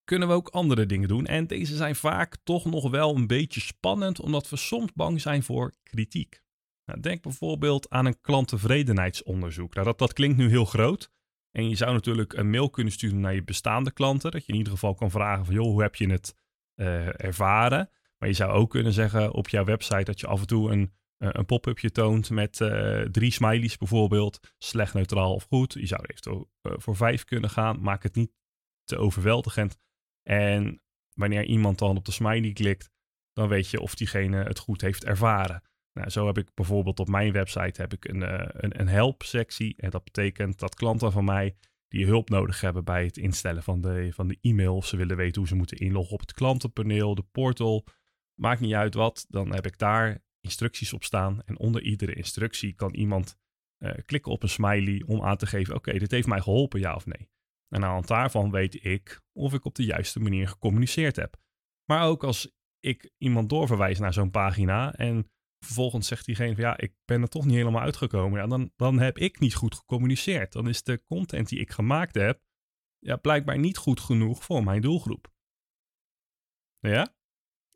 kunnen 0.03 0.27
we 0.27 0.33
ook 0.33 0.49
andere 0.49 0.85
dingen 0.85 1.07
doen. 1.07 1.25
En 1.25 1.47
deze 1.47 1.75
zijn 1.75 1.95
vaak 1.95 2.37
toch 2.43 2.65
nog 2.65 2.89
wel 2.89 3.15
een 3.15 3.27
beetje 3.27 3.59
spannend, 3.59 4.19
omdat 4.19 4.49
we 4.49 4.55
soms 4.55 4.93
bang 4.93 5.21
zijn 5.21 5.43
voor 5.43 5.73
kritiek. 5.83 6.41
Nou, 6.85 6.99
denk 6.99 7.21
bijvoorbeeld 7.21 7.89
aan 7.89 8.05
een 8.05 8.21
klanttevredenheidsonderzoek. 8.21 9.73
Nou, 9.73 9.85
dat, 9.85 9.99
dat 9.99 10.13
klinkt 10.13 10.37
nu 10.37 10.49
heel 10.49 10.65
groot. 10.65 11.11
En 11.51 11.69
je 11.69 11.75
zou 11.75 11.93
natuurlijk 11.93 12.33
een 12.33 12.49
mail 12.49 12.69
kunnen 12.69 12.93
sturen 12.93 13.19
naar 13.19 13.33
je 13.33 13.43
bestaande 13.43 13.91
klanten. 13.91 14.31
Dat 14.31 14.45
je 14.45 14.51
in 14.51 14.57
ieder 14.57 14.73
geval 14.73 14.95
kan 14.95 15.11
vragen 15.11 15.45
van, 15.45 15.53
joh, 15.53 15.65
hoe 15.65 15.81
heb 15.81 15.95
je 15.95 16.09
het 16.11 16.35
uh, 16.75 17.23
ervaren? 17.23 17.89
Maar 18.17 18.29
je 18.29 18.35
zou 18.35 18.51
ook 18.51 18.69
kunnen 18.69 18.93
zeggen 18.93 19.33
op 19.33 19.49
jouw 19.49 19.63
website 19.63 20.03
dat 20.03 20.19
je 20.19 20.27
af 20.27 20.39
en 20.39 20.47
toe 20.47 20.71
een, 20.71 20.93
een 21.17 21.45
pop-upje 21.45 21.91
toont 21.91 22.29
met 22.29 22.59
uh, 22.59 23.01
drie 23.01 23.31
smileys 23.31 23.77
bijvoorbeeld. 23.77 24.53
Slecht, 24.57 24.93
neutraal 24.93 25.33
of 25.33 25.43
goed. 25.43 25.73
Je 25.73 25.85
zou 25.85 26.01
er 26.01 26.09
eventueel 26.09 26.49
voor 26.61 26.95
vijf 26.95 27.23
kunnen 27.23 27.49
gaan. 27.49 27.81
Maak 27.81 28.03
het 28.03 28.15
niet 28.15 28.31
te 28.83 28.97
overweldigend. 28.97 29.77
En 30.23 30.81
wanneer 31.13 31.45
iemand 31.45 31.79
dan 31.79 31.97
op 31.97 32.05
de 32.05 32.11
smiley 32.11 32.53
klikt, 32.53 32.89
dan 33.33 33.47
weet 33.47 33.69
je 33.69 33.79
of 33.79 33.95
diegene 33.95 34.43
het 34.43 34.59
goed 34.59 34.81
heeft 34.81 35.05
ervaren. 35.05 35.61
Nou, 35.93 36.09
zo 36.09 36.25
heb 36.25 36.37
ik 36.37 36.53
bijvoorbeeld 36.53 36.99
op 36.99 37.07
mijn 37.07 37.31
website 37.31 37.81
heb 37.81 37.93
ik 37.93 38.07
een, 38.07 38.21
uh, 38.21 38.45
een, 38.47 38.79
een 38.79 38.87
help-sectie. 38.87 39.75
En 39.77 39.89
dat 39.89 40.03
betekent 40.03 40.59
dat 40.59 40.75
klanten 40.75 41.11
van 41.11 41.25
mij 41.25 41.55
die 41.87 42.05
hulp 42.05 42.29
nodig 42.29 42.61
hebben 42.61 42.83
bij 42.83 43.05
het 43.05 43.17
instellen 43.17 43.63
van 43.63 43.81
de, 43.81 44.09
van 44.13 44.27
de 44.27 44.37
e-mail. 44.41 44.75
Of 44.75 44.85
ze 44.85 44.97
willen 44.97 45.17
weten 45.17 45.37
hoe 45.37 45.47
ze 45.47 45.55
moeten 45.55 45.77
inloggen 45.77 46.13
op 46.13 46.19
het 46.19 46.33
klantenpaneel, 46.33 47.15
de 47.15 47.25
portal. 47.31 47.85
Maakt 48.33 48.61
niet 48.61 48.73
uit 48.73 48.93
wat, 48.93 49.25
dan 49.29 49.53
heb 49.53 49.65
ik 49.65 49.77
daar 49.77 50.25
instructies 50.47 50.93
op 50.93 51.03
staan. 51.03 51.41
En 51.45 51.57
onder 51.57 51.81
iedere 51.81 52.13
instructie 52.13 52.73
kan 52.73 52.93
iemand 52.93 53.37
uh, 53.83 53.91
klikken 54.05 54.31
op 54.31 54.43
een 54.43 54.49
smiley 54.49 55.03
om 55.05 55.21
aan 55.23 55.37
te 55.37 55.45
geven: 55.45 55.75
oké, 55.75 55.97
dit 55.97 56.11
heeft 56.11 56.27
mij 56.27 56.41
geholpen, 56.41 56.79
ja 56.79 56.95
of 56.95 57.05
nee. 57.05 57.29
En 57.69 57.83
aan 57.83 57.91
hand 57.91 58.07
daarvan 58.07 58.51
weet 58.51 58.85
ik 58.85 59.21
of 59.33 59.53
ik 59.53 59.65
op 59.65 59.75
de 59.75 59.85
juiste 59.85 60.19
manier 60.19 60.47
gecommuniceerd 60.47 61.15
heb. 61.15 61.37
Maar 61.85 62.07
ook 62.07 62.23
als 62.23 62.51
ik 62.79 63.11
iemand 63.17 63.49
doorverwijs 63.49 63.99
naar 63.99 64.13
zo'n 64.13 64.31
pagina 64.31 64.93
en 64.93 65.31
vervolgens 65.65 66.07
zegt 66.07 66.25
diegene 66.25 66.53
van 66.53 66.63
ja, 66.63 66.77
ik 66.77 66.95
ben 67.05 67.21
er 67.21 67.27
toch 67.27 67.45
niet 67.45 67.55
helemaal 67.55 67.81
uitgekomen. 67.81 68.39
Ja, 68.39 68.47
dan, 68.47 68.71
dan 68.75 68.99
heb 68.99 69.17
ik 69.17 69.39
niet 69.39 69.55
goed 69.55 69.75
gecommuniceerd. 69.75 70.51
Dan 70.51 70.67
is 70.67 70.83
de 70.83 71.03
content 71.03 71.49
die 71.49 71.59
ik 71.59 71.71
gemaakt 71.71 72.15
heb, 72.15 72.41
ja, 72.99 73.15
blijkbaar 73.15 73.59
niet 73.59 73.77
goed 73.77 73.99
genoeg 73.99 74.43
voor 74.43 74.63
mijn 74.63 74.81
doelgroep. 74.81 75.33
Ja? 76.79 77.15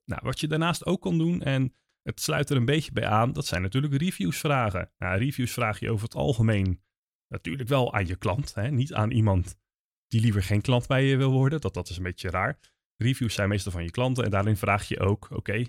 Nou, 0.03 0.21
wat 0.23 0.39
je 0.39 0.47
daarnaast 0.47 0.85
ook 0.85 1.01
kan 1.01 1.17
doen, 1.17 1.41
en 1.41 1.75
het 2.03 2.21
sluit 2.21 2.49
er 2.49 2.57
een 2.57 2.65
beetje 2.65 2.91
bij 2.91 3.05
aan, 3.05 3.33
dat 3.33 3.45
zijn 3.45 3.61
natuurlijk 3.61 3.93
reviews 3.93 4.37
vragen. 4.37 4.91
Nou, 4.97 5.17
reviews 5.17 5.51
vraag 5.51 5.79
je 5.79 5.91
over 5.91 6.03
het 6.03 6.15
algemeen 6.15 6.83
natuurlijk 7.27 7.69
wel 7.69 7.93
aan 7.93 8.05
je 8.05 8.15
klant, 8.15 8.53
hè? 8.53 8.71
niet 8.71 8.93
aan 8.93 9.11
iemand 9.11 9.55
die 10.07 10.21
liever 10.21 10.43
geen 10.43 10.61
klant 10.61 10.87
bij 10.87 11.05
je 11.05 11.17
wil 11.17 11.31
worden. 11.31 11.61
Dat, 11.61 11.73
dat 11.73 11.89
is 11.89 11.97
een 11.97 12.03
beetje 12.03 12.29
raar. 12.29 12.59
Reviews 12.97 13.33
zijn 13.33 13.49
meestal 13.49 13.71
van 13.71 13.83
je 13.83 13.91
klanten 13.91 14.23
en 14.23 14.29
daarin 14.29 14.57
vraag 14.57 14.87
je 14.87 14.99
ook, 14.99 15.27
oké, 15.31 15.63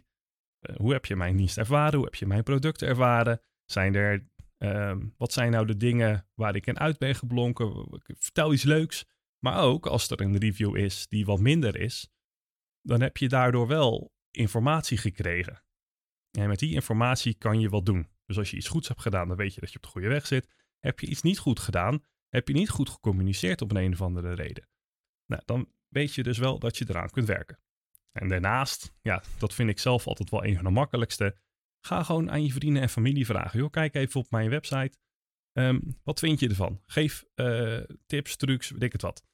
eh, 0.63 0.77
hoe 0.77 0.93
heb 0.93 1.07
je 1.07 1.17
mijn 1.17 1.37
dienst 1.37 1.59
ervaren? 1.59 1.95
Hoe 1.95 2.05
heb 2.05 2.15
je 2.15 2.27
mijn 2.27 2.43
producten 2.43 2.89
ervaren? 2.89 3.41
Zijn 3.65 3.95
er, 3.95 4.27
um, 4.59 5.15
wat 5.17 5.33
zijn 5.33 5.51
nou 5.51 5.67
de 5.67 5.77
dingen 5.77 6.29
waar 6.35 6.57
ik 6.57 6.67
in 6.67 6.79
uit 6.79 6.99
ben 6.99 7.15
geblonken? 7.15 7.89
Vertel 8.03 8.53
iets 8.53 8.63
leuks. 8.63 9.05
Maar 9.39 9.63
ook 9.63 9.87
als 9.87 10.11
er 10.11 10.21
een 10.21 10.39
review 10.39 10.77
is 10.77 11.09
die 11.09 11.25
wat 11.25 11.41
minder 11.41 11.77
is, 11.77 12.11
dan 12.81 13.01
heb 13.01 13.17
je 13.17 13.29
daardoor 13.29 13.67
wel 13.67 14.13
informatie 14.31 14.99
gekregen. 14.99 15.63
En 16.39 16.49
met 16.49 16.59
die 16.59 16.75
informatie 16.75 17.35
kan 17.35 17.61
je 17.61 17.69
wat 17.69 17.87
doen. 17.87 18.09
Dus 18.27 18.39
als 18.39 18.51
je 18.51 18.57
iets 18.57 18.69
goeds 18.69 18.89
hebt 18.89 19.01
gedaan, 19.01 19.29
dan 19.29 19.37
weet 19.37 19.55
je 19.55 19.61
dat 19.61 19.71
je 19.71 19.77
op 19.77 19.83
de 19.83 19.89
goede 19.89 20.09
weg 20.09 20.27
zit. 20.27 20.49
Heb 20.79 21.01
je 21.01 21.07
iets 21.07 21.23
niet 21.23 21.39
goed 21.39 21.61
gedaan, 21.61 22.05
heb 22.29 22.49
je 22.49 22.55
niet 22.55 22.71
goed 22.71 22.89
gecommuniceerd 22.89 23.63
op 23.63 23.77
een, 23.77 23.93
of 23.93 24.03
andere 24.03 24.33
reden. 24.33 24.69
Nou, 25.27 25.43
dan 25.45 25.73
weet 25.89 26.15
je 26.15 26.23
dus 26.23 26.39
wel 26.39 26.59
dat 26.59 26.79
je 26.79 26.85
eraan 26.89 27.11
kunt 27.11 27.27
werken. 27.27 27.59
En 28.13 28.29
daarnaast, 28.29 28.95
ja, 29.01 29.23
dat 29.39 29.55
vind 29.55 29.71
ik 29.71 29.79
zelf 29.79 30.07
altijd 30.07 30.31
wel 30.31 30.45
een 30.45 30.55
van 30.55 30.65
de 30.65 30.71
makkelijkste. 30.71 31.37
Ga 31.81 32.03
gewoon 32.03 32.31
aan 32.31 32.45
je 32.45 32.53
vrienden 32.53 32.83
en 32.83 32.89
familie 32.89 33.27
vragen. 33.27 33.59
Joh, 33.59 33.71
kijk 33.71 33.95
even 33.95 34.21
op 34.21 34.31
mijn 34.31 34.51
website. 34.51 34.99
Um, 35.59 36.01
wat 36.03 36.19
vind 36.19 36.41
je 36.41 36.49
ervan? 36.49 36.83
Geef 36.87 37.25
uh, 37.35 37.81
tips, 38.07 38.37
trucs, 38.37 38.71
weet 38.71 38.83
ik 38.83 38.93
het 38.93 39.03
wat. 39.03 39.25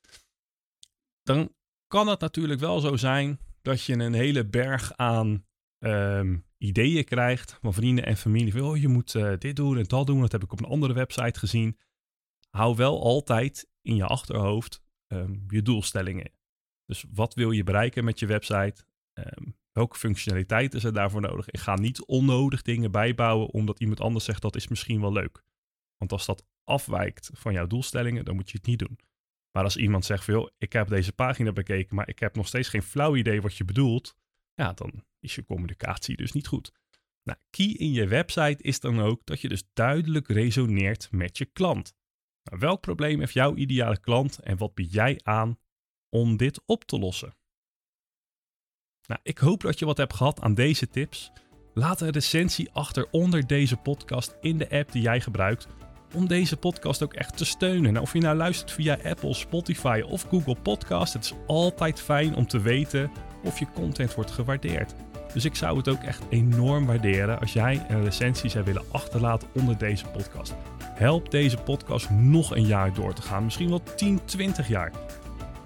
Dan 1.23 1.55
kan 1.87 2.07
het 2.07 2.21
natuurlijk 2.21 2.61
wel 2.61 2.81
zo 2.81 2.97
zijn 2.97 3.39
dat 3.63 3.83
je 3.83 3.93
een 3.93 4.13
hele 4.13 4.47
berg 4.47 4.97
aan 4.97 5.47
um, 5.79 6.47
ideeën 6.59 7.05
krijgt 7.05 7.59
van 7.61 7.75
vrienden 7.75 8.07
en 8.07 8.17
familie. 8.17 8.53
Van, 8.53 8.63
oh, 8.63 8.77
je 8.77 8.89
moet 8.89 9.15
uh, 9.15 9.33
dit 9.39 9.57
doen 9.57 9.79
en 9.79 9.85
dat 9.85 10.07
doen. 10.07 10.21
Dat 10.21 10.33
heb 10.33 10.43
ik 10.43 10.53
op 10.53 10.59
een 10.59 10.67
andere 10.67 10.93
website 10.93 11.39
gezien. 11.39 11.79
Hou 12.51 12.77
wel 12.77 13.03
altijd 13.03 13.69
in 13.83 13.95
je 13.95 14.05
achterhoofd 14.05 14.83
um, 15.09 15.45
je 15.49 15.63
doelstellingen. 15.63 16.31
Dus 16.85 17.05
wat 17.15 17.35
wil 17.35 17.51
je 17.51 17.65
bereiken 17.65 18.05
met 18.05 18.19
je 18.19 18.27
website? 18.27 18.85
Um, 19.15 19.57
welke 19.73 19.99
functionaliteiten 19.99 20.81
zijn 20.81 20.95
daarvoor 20.95 21.21
nodig? 21.21 21.51
Ik 21.51 21.61
ga 21.61 21.75
niet 21.75 22.05
onnodig 22.05 22.63
dingen 22.63 22.91
bijbouwen 22.91 23.49
omdat 23.49 23.81
iemand 23.81 24.01
anders 24.01 24.25
zegt 24.25 24.43
dat 24.43 24.57
is 24.57 24.69
misschien 24.69 25.01
wel 25.01 25.13
leuk. 25.13 25.43
Want 25.97 26.13
als 26.13 26.27
dat 26.27 26.45
afwijkt 26.65 27.31
van 27.35 27.53
jouw 27.53 27.67
doelstellingen, 27.67 28.25
dan 28.25 28.35
moet 28.35 28.51
je 28.51 28.57
het 28.57 28.67
niet 28.67 28.79
doen. 28.79 28.99
Maar 29.53 29.65
als 29.65 29.77
iemand 29.77 30.05
zegt 30.05 30.25
van, 30.25 30.51
ik 30.59 30.73
heb 30.73 30.89
deze 30.89 31.13
pagina 31.13 31.53
bekeken, 31.53 31.97
maar 31.97 32.09
ik 32.09 32.19
heb 32.19 32.37
nog 32.37 32.47
steeds 32.47 32.69
geen 32.69 32.83
flauw 32.83 33.17
idee 33.17 33.43
wat 33.43 33.57
je 33.57 33.65
bedoelt, 33.65 34.17
ja, 34.59 34.73
dan 34.73 35.05
is 35.21 35.35
je 35.35 35.45
communicatie 35.45 36.17
dus 36.17 36.33
niet 36.33 36.47
goed. 36.47 36.73
Nou, 37.23 37.39
key 37.51 37.67
in 37.67 37.93
je 37.93 38.07
website 38.07 38.63
is 38.63 38.81
dan 38.81 39.01
ook 39.01 39.27
dat 39.27 39.41
je 39.41 39.49
dus 39.49 39.63
duidelijk 39.73 40.29
resoneert 40.29 41.09
met 41.13 41.39
je 41.39 41.45
klant. 41.45 41.95
Nou, 42.43 42.61
welk 42.61 42.81
probleem 42.81 43.19
heeft 43.21 43.33
jouw 43.33 43.55
ideale 43.55 44.01
klant 44.01 44.39
en 44.39 44.57
wat 44.57 44.75
bied 44.75 44.93
jij 44.93 45.21
aan 45.23 45.59
om 46.09 46.37
dit 46.37 46.63
op 46.67 46.85
te 46.85 46.99
lossen? 46.99 47.37
Nou, 49.07 49.21
ik 49.23 49.39
hoop 49.39 49.61
dat 49.61 49.79
je 49.79 49.85
wat 49.85 49.97
hebt 49.97 50.15
gehad 50.15 50.41
aan 50.41 50.55
deze 50.55 50.89
tips. 50.89 51.33
Laat 51.75 52.01
een 52.01 52.11
recensie 52.11 52.71
achter 52.73 53.11
onder 53.11 53.47
deze 53.47 53.77
podcast 53.77 54.37
in 54.41 54.59
de 54.59 54.71
app 54.71 54.93
die 54.93 55.03
jij 55.03 55.21
gebruikt. 55.21 55.69
Om 56.15 56.29
deze 56.29 56.57
podcast 56.57 57.03
ook 57.03 57.15
echt 57.15 57.37
te 57.37 57.45
steunen. 57.45 57.93
Nou, 57.93 58.05
of 58.05 58.13
je 58.13 58.21
nou 58.21 58.37
luistert 58.37 58.73
via 58.73 58.99
Apple, 59.05 59.35
Spotify 59.35 60.03
of 60.07 60.27
Google 60.31 60.57
Podcast. 60.63 61.13
Het 61.13 61.25
is 61.25 61.35
altijd 61.47 62.01
fijn 62.01 62.35
om 62.35 62.47
te 62.47 62.61
weten 62.61 63.11
of 63.45 63.59
je 63.59 63.67
content 63.75 64.15
wordt 64.15 64.31
gewaardeerd. 64.31 64.95
Dus 65.33 65.45
ik 65.45 65.55
zou 65.55 65.77
het 65.77 65.89
ook 65.89 66.03
echt 66.03 66.23
enorm 66.29 66.87
waarderen 66.87 67.41
als 67.41 67.53
jij 67.53 67.87
een 67.89 68.05
recensie 68.05 68.51
zou 68.51 68.65
willen 68.65 68.85
achterlaten 68.91 69.49
onder 69.55 69.79
deze 69.79 70.07
podcast. 70.07 70.55
Help 70.83 71.31
deze 71.31 71.57
podcast 71.57 72.11
nog 72.11 72.57
een 72.57 72.67
jaar 72.67 72.95
door 72.95 73.15
te 73.15 73.23
gaan, 73.23 73.45
misschien 73.45 73.69
wel 73.69 73.83
10, 73.97 74.21
20 74.25 74.69
jaar. 74.69 74.93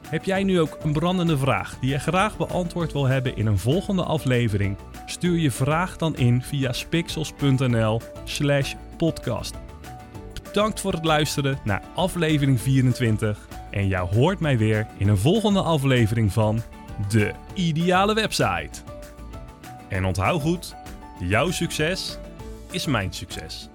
Heb 0.08 0.24
jij 0.24 0.42
nu 0.42 0.60
ook 0.60 0.78
een 0.82 0.92
brandende 0.92 1.38
vraag 1.38 1.78
die 1.80 1.90
je 1.90 1.98
graag 1.98 2.36
beantwoord 2.36 2.92
wil 2.92 3.06
hebben 3.06 3.36
in 3.36 3.46
een 3.46 3.58
volgende 3.58 4.02
aflevering? 4.02 4.76
Stuur 5.06 5.38
je 5.38 5.50
vraag 5.50 5.96
dan 5.96 6.16
in 6.16 6.42
via 6.42 6.72
spixels.nl/slash 6.72 8.74
podcast. 8.96 9.54
Bedankt 10.52 10.80
voor 10.80 10.92
het 10.92 11.04
luisteren 11.04 11.58
naar 11.64 11.82
aflevering 11.94 12.60
24 12.60 13.48
en 13.70 13.86
jou 13.86 14.14
hoort 14.14 14.40
mij 14.40 14.58
weer 14.58 14.86
in 14.96 15.08
een 15.08 15.18
volgende 15.18 15.62
aflevering 15.62 16.32
van 16.32 16.62
De 17.08 17.32
Ideale 17.54 18.14
Website. 18.14 18.80
En 19.88 20.04
onthoud 20.04 20.40
goed, 20.40 20.74
jouw 21.20 21.50
succes 21.50 22.18
is 22.70 22.86
mijn 22.86 23.12
succes. 23.12 23.68